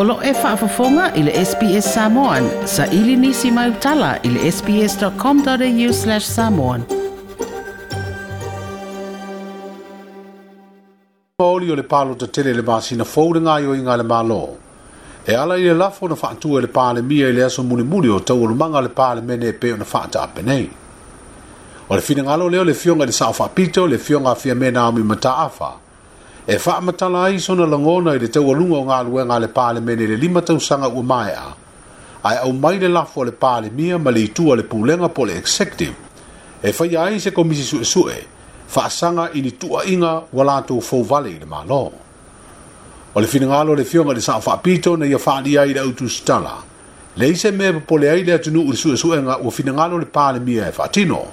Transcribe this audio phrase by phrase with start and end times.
[0.00, 2.44] Olo e whaafafonga i le SBS Samoan.
[2.66, 6.82] Sa ili nisi mai utala i le sbs.com.au slash samoan.
[11.38, 14.42] Maoli o le palo ta tele le masina fōrenga i o inga le malo.
[15.26, 18.18] E ala ile lafo na whaatua le pale mia i le aso muni muni o
[18.20, 20.68] tau ulumanga le pāle mene pe o na whaata apenei.
[21.88, 25.85] O le fina leo le fionga le sao pito le fionga afia mena mata mataafa.
[26.48, 29.80] e fa matala ai sona langona i le tau alunga o ngā luenga le pāle
[29.82, 31.48] mene le lima tau sanga ua mai a.
[32.22, 35.34] Ai au mai le lafo le pāle mia ma le itua le pūlenga po le
[35.40, 35.94] executive.
[36.62, 38.22] E fai ai se komisi su e su e,
[38.66, 41.80] fa sanga i ni tua inga walato fau vale i le mālo.
[43.14, 45.80] O le fina ngalo le fionga le sanga fa pito na ia fa'a ai le
[45.80, 46.62] autu stala.
[47.16, 49.36] Le ise me po le ai le atunu u le su e su e nga
[49.42, 51.24] ua fina ngalo le pāle mia e fa'atino.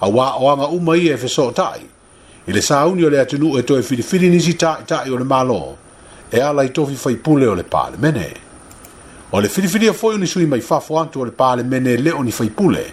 [0.00, 1.52] Awa oanga umai e fesotai.
[1.54, 1.94] tai
[2.48, 5.76] i le sauni o le atunu e toe filifili nisi taʻitaʻi o le malo
[6.30, 8.34] e ala i tofi faipule o le palemene
[9.32, 12.22] o le filifilia foʻi o ni sui mai fafo atu o le palemene e leo
[12.22, 12.84] ni faipule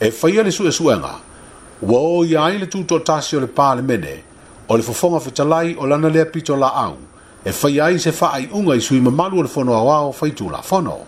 [0.00, 1.12] e faia le suʻesuʻega
[1.82, 4.22] ua ō ia ai le tutoʻatasi o le palemene
[4.68, 6.96] o le fofoga fetalai o lana lea pitolaau
[7.44, 11.00] e faia ai se faaiʻuga i sui mamalu o le fonoaoao faitulafono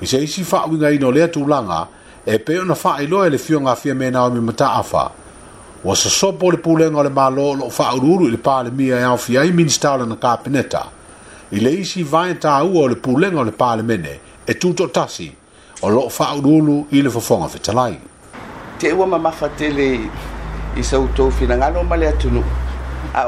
[0.00, 1.86] i se isi faauigaina o le atulaga
[2.26, 5.10] e pei ona faailoa e le fiogafia me naomi mataafa
[5.82, 8.70] E e ua sosopo o le pulega o le malo o fa ururu i pale
[8.70, 10.86] palemia e aofi ai minista o lana kapeneta
[11.50, 14.54] ile le isi vae u o le pulega o le mene e
[14.92, 15.34] tasi
[15.82, 17.98] o loo faauluulu i le fofoga fetalai
[18.78, 20.08] te ua mamafa tele
[20.76, 23.26] i sautou finagalo ma a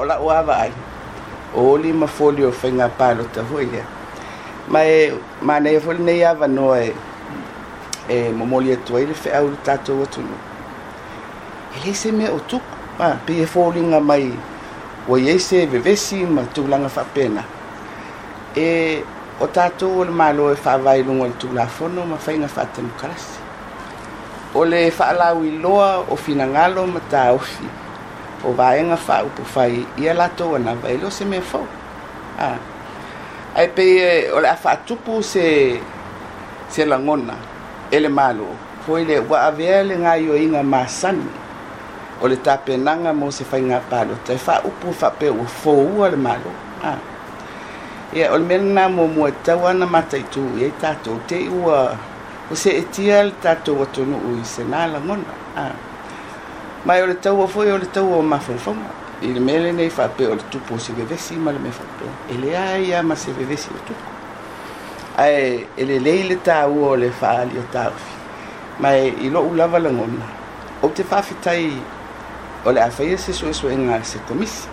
[1.56, 2.88] o laʻu o folio foli o palo
[3.24, 3.68] palota foi
[4.68, 5.10] ma e
[5.42, 6.94] manaia e foi lenei avanoa e
[8.08, 9.92] e momoli atu fa le tato
[11.82, 12.62] ele se me o tuk
[12.98, 14.32] pa pe e mai
[15.08, 16.42] o ye se vevesi ma
[16.88, 17.44] fa pena
[18.56, 19.02] e
[19.40, 23.24] o tatou o malo e faavailuga tu la fono ma fa ina faiga kras
[24.54, 24.92] o le
[25.40, 27.32] wi loa o finangalo ma ta
[28.44, 31.66] o vaega faaupufai ia latou na e lo se me fo
[32.38, 32.54] a
[33.56, 35.80] ai pe o fa tu pu se
[36.68, 37.34] se la ngona
[37.90, 38.46] ele malo
[38.86, 41.43] foi le avele nga yo ina masani
[42.20, 46.50] o le tapenaga mo se faiga palo tai faaupu faapeua foua le malo
[46.84, 46.98] ah.
[48.12, 51.96] ia o le mea lanā muamua e tau ana mataitu iai tatou te ua
[52.50, 55.70] o se le tatou atunuu i senā lagona
[56.86, 58.76] mai o le taua foʻi o le taua o
[59.22, 62.12] i le mea lenei faapea o le tupu o se vevesi ma le mea faapea
[62.30, 64.12] e leā ia ma se vevesi o tupu
[65.16, 67.62] ae e lelei le tāua o le faaalia
[68.80, 70.26] mai i loʻu lava lagona
[70.82, 71.72] ou te faafetai
[72.64, 74.68] o le afaia sesuʻesuʻega se tamisi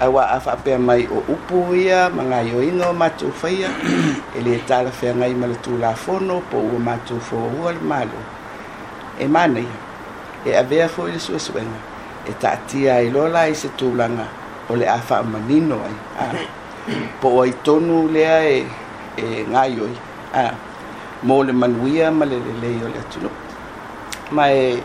[0.00, 3.68] aua a faapea mai o upu ia ma gaioina o matou faia
[4.36, 8.20] e lē talafeagai ma le tulafono po ua matou fouaua le malo
[9.18, 9.74] e manaia
[10.46, 11.78] e avea foʻi le suʻesuʻega
[12.30, 14.26] e taatia ai lola ai se tulaga
[14.70, 16.26] o le a faamanino ai a
[17.20, 18.66] po ua itonu lea e,
[19.16, 19.94] e gaioi
[20.34, 20.54] a
[21.26, 23.34] mo le manuia ma le lelei o le atunuu
[24.30, 24.78] ma e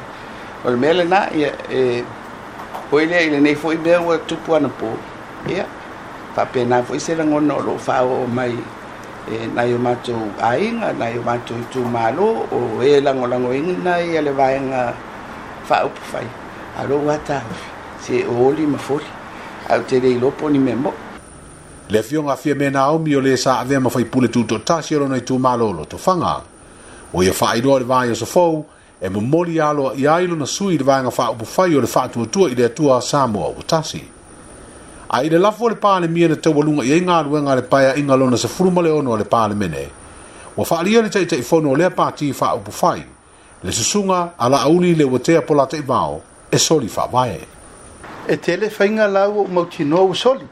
[0.65, 2.03] o le mea lanā ia e, e
[2.91, 4.89] Hoi lea i lenei foi mea ua eh, tupu ana pō
[5.55, 5.63] ia
[6.35, 8.55] faapenā foʻi se lagona o loo faaoo mai
[9.31, 14.31] e nai o matou aiga nai o matou itumālō o e lagolagoiga nai a le
[14.31, 14.81] vaega
[15.69, 16.25] faaupu fai
[16.83, 17.71] alou ataofi
[18.05, 19.07] se oli ma foli
[19.69, 20.99] au te lei lopo ni mea moʻu
[21.89, 26.41] le afioga afia me naomi o lē saavea ma faipule tutoatasi o lona itumālō lotofaga
[27.13, 28.65] o ia faailoa o le vae o sofou
[29.01, 32.07] e momoli alo i ailo na sui le vanga wha upo fai o le wha
[32.07, 34.05] tua tua i le tua Samoa o tasi.
[35.09, 37.61] A i le lafo le pāne mia na tau walunga i e ngā ruenga le
[37.63, 39.87] paia inga lona sa furuma le ono le pāne mene,
[40.55, 43.03] wa wha alia le tei tei fono o lea i wha upo fai,
[43.63, 47.45] le susunga ala auli le watea pola tei mao e soli wha vae.
[48.27, 50.45] E tele whainga lau o mautinoa o soli,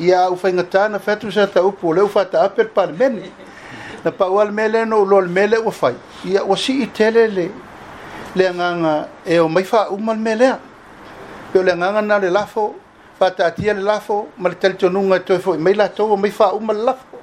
[0.00, 3.30] ia au whainga tāna fatu sa ta upo leo fata apel pāne mene,
[4.02, 7.46] na pa ual mele no lol mele wa fai ia wasi i tele le
[8.34, 10.54] le nganga e o mai fa umal me lea.
[11.52, 12.76] Pe o le nganga na le lafo,
[13.18, 15.88] fa ta atia le lafo, ma le tel tionunga e toi foi, e mai la
[15.88, 17.16] tau o mai fa umal lafo.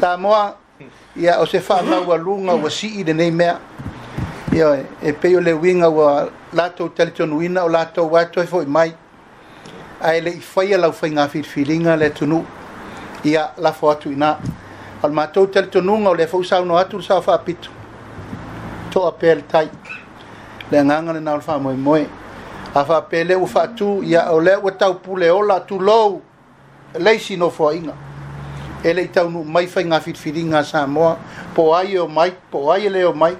[0.00, 0.56] Tā moa,
[1.16, 3.58] ia o se fa maua lunga wa si i nei mea,
[4.52, 8.64] ia e peo le winga wa lato tel tionuina o lato wa e toi foi
[8.64, 8.94] e mai,
[10.00, 12.44] a ele i faya lau fai ngā filinga le tunu,
[13.24, 14.38] ia lafo atu ina.
[15.02, 17.70] Al mātou tel tionunga o le fau sauno atu sa fa pitu
[18.90, 19.68] to apel tai
[20.70, 22.06] le nganga na alfa moy moy
[22.74, 26.20] afa pele u fatu ya ole u tau pule ola tu lo
[26.98, 27.94] le si no fo inga
[28.84, 31.16] ele tau no mai fa nga fit fidinga sa mo
[31.54, 33.36] po ai o mai po ai e le o mai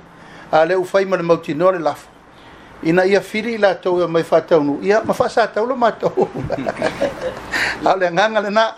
[0.53, 2.09] ale u fa mai mo tino le lafo
[2.83, 5.75] ina ia firi la tau e mai fa tau nu ia ma sa tau lo
[5.77, 6.29] ma tau
[7.85, 8.73] ale nganga le na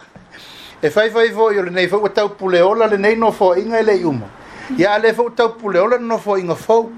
[0.82, 3.54] e fai i vo yo le nei fo tau pule ola le nei no fo
[3.54, 4.38] inga ele i umo
[4.78, 6.90] ya le fo ta pulo le no fo inga fo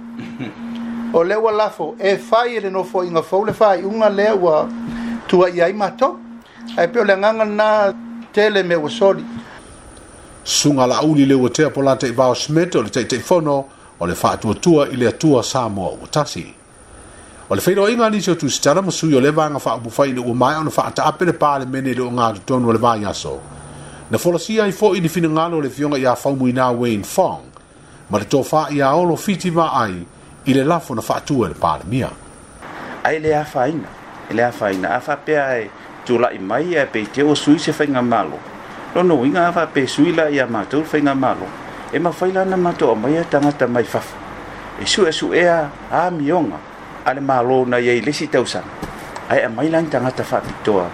[1.12, 4.08] o le wa la fo e fai le no fo inga fo le fai unga
[4.10, 4.68] le wa
[5.26, 6.18] tu ai ai mato
[6.76, 7.94] ai pe le nganga na
[8.32, 9.24] tele me o soli
[10.44, 13.64] sunga la uli le wote po lante i vao smete o le teite i fono
[14.00, 16.54] o le faa tua tua i le tua Samoa o tasi.
[17.48, 20.56] O le feiro inga nisio tu sitara masui o le vanga faa upufai ni umai
[20.58, 23.14] o na faa ta apele paa le mene le o ngā tutonu o le vanga
[23.14, 23.38] so.
[24.10, 27.04] Na folosia i fo i ni fina ngalo le fionga i a faumu ina Wayne
[27.04, 27.51] Fong
[28.12, 29.94] ma le tofā ia olo fiti ai
[30.44, 32.10] i le lafo na faatua i le palemia
[33.08, 33.88] ai le afaina
[34.30, 35.70] i le afaina a faapea e
[36.06, 38.38] tulaʻi mai ia e peiteu o sui se faiga malo
[38.94, 41.48] lona uiga a faapesui e la ia matou faiga malo
[41.92, 44.16] e mafai lana matoʻa mai a tagata mai fafa
[44.78, 45.56] e suʻesuʻea
[45.90, 46.60] e amioga
[47.06, 48.68] a le malo na iai lesi tausaga
[49.30, 50.86] ae a mai lani tagata faapitoa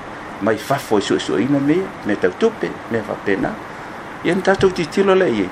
[0.43, 3.51] mai fafo e suʻesuʻeina meia me tautupe mea faapena
[4.25, 5.51] ia na tatou titilo leʻi ai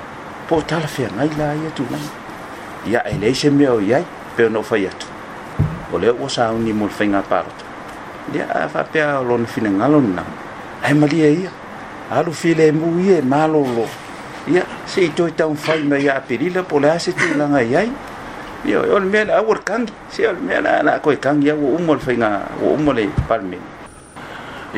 [0.48, 3.98] po tala fe ngai la ia tu e ngai ia ele se me o ia
[4.36, 5.06] pe no fa ia tu
[5.92, 7.56] o le o sa un ni mol fenga part
[8.34, 10.22] ia fa pe a lon fina ngalon na
[10.86, 11.50] ai mali e ia
[12.14, 13.86] alu file mu ia e malo lo
[14.54, 17.82] ia se to ta un fa me ia perila po la se tu ngai ia
[18.70, 21.78] ia o le mena awor kang se o le mena na ko kang ia o
[21.82, 22.30] mol fenga
[22.62, 23.62] o mol le palmen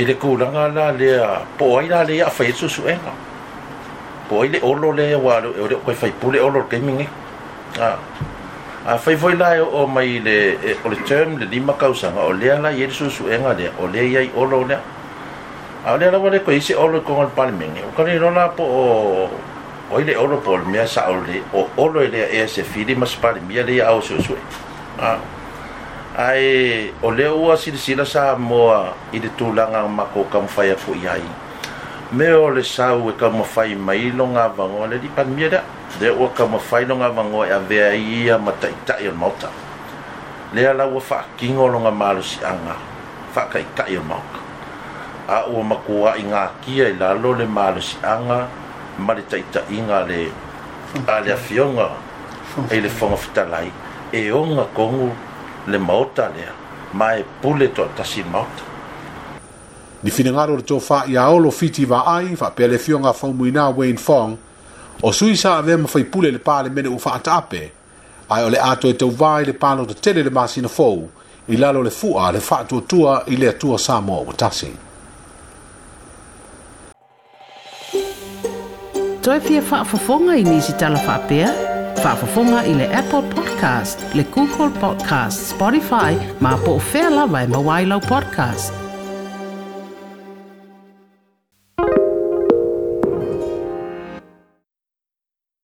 [0.01, 1.13] ile ko langa la le
[1.61, 2.83] po ai la le ia su su
[4.29, 7.09] po le olo le wa le o le koe fai pule olo ke mingi e.
[7.81, 7.97] a
[8.87, 12.21] a fai foi la o mai le e, o le term le lima kausa nga
[12.23, 14.79] o le ala yer su su enga le o le yai olo le
[15.87, 17.85] a le ala wa le koe isi olo kong al pali mingi e.
[17.91, 18.85] o kare rona po o
[19.91, 22.95] o ile olo po le mea sa ole o olo ele a ea se fili
[22.95, 24.37] mas pali mia le au su su
[25.01, 25.17] a
[26.19, 31.23] ai o le ua sila sila sa moa ile tulanga mako kamfaya fo yai
[32.11, 35.61] me o le sau e kama fai mai lo ngā vangoa le di pan miera
[36.01, 39.13] le o ka fai lo ngā vangoa e avea i ia ma ta tai o
[39.13, 39.51] mauta
[40.55, 42.77] le ala ua faa kingo lo ngā malo si anga
[43.35, 44.41] faa kai tai o mauta
[45.29, 48.49] a ma kua i ngā kia i lalo le malo si anga
[48.99, 50.23] ma le tai tai ngā le
[51.07, 51.91] a le afionga
[52.71, 53.71] e le fonga fitalai
[54.13, 55.13] e onga kongu
[55.67, 56.53] le mauta lea
[56.93, 58.68] ma e pule to tasi mauta
[60.03, 63.69] ni finangaro le tofa i a olo fiti wa ai fa pele fionga fa muina
[63.71, 64.37] Wayne Fong
[65.03, 67.73] o suisa ave ma fai pule le pale mene u fa atape
[68.31, 71.09] ai ole ato e tau vai le palo te tele le masina fou
[71.49, 74.69] i lalo le fua le fa atua tua i le atua Samoa o tasi.
[79.23, 81.51] Toi pia fa fofonga i nisi tala fa pia?
[82.03, 87.49] Fa fofonga i le Apple Podcast, le Google Podcast, Spotify, ma po fela vai e
[87.49, 88.78] ma wailau podcast.